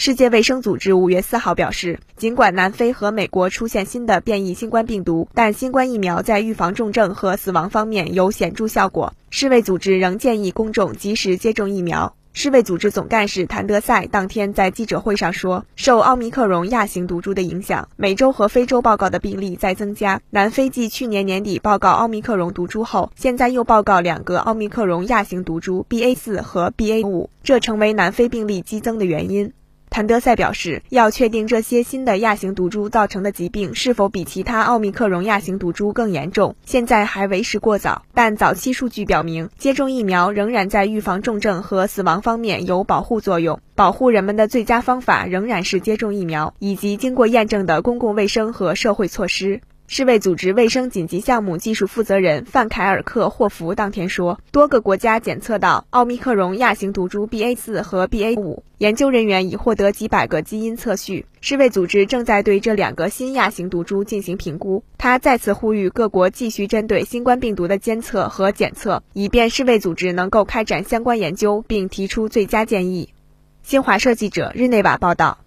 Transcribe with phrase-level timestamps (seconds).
[0.00, 9.12] 世界卫生组织五月四号表示，尽管南非和美国出现新的变异新冠病毒，但新冠疫苗在预防重症和死亡方面有显著效果。
[9.30, 12.14] 世卫组织仍建议公众及时接种疫苗。
[12.32, 20.20] 世卫组织总干事谭德赛当天在记者会上说，受奥密克戎亚型毒株的影响，美洲和非洲报告的病例在增加。
[20.30, 29.52] 南非继去年年底报告奥密克戎毒株后，现在又报告两个奥密克戎亚型毒株 BA 四和 BA 五，这成为南非病例激增的原因。
[29.98, 38.02] 谭德赛表示，要确定这些新的亚型毒株造成的疾病是否比其他奥密克戎亚型毒株更严重，现在还为时过早。
[38.14, 43.58] 但早期数据表明，接种疫苗仍然在预防重症和死亡方面有保护作用。
[43.74, 49.62] 保护人们的最佳方法仍然是接种疫苗，以及经过验证的公共卫生和社会措施。
[49.90, 61.24] 世卫组织卫生紧急项目技术负责人范凯尔克霍夫当天说，多个国家检测到奥密克戎亚型毒株 BA 四和 BA 五，研究人员已获得几百个基因测序。
[61.40, 64.84] 世卫组织正在对这两个新亚型毒株进行评估。
[64.98, 73.08] 他再次呼吁各国继续针对新冠病毒的监测和检测，以便世卫组织能够开展相关研究并提出最佳建议。
[73.62, 75.38] 新华社记者日内瓦报道。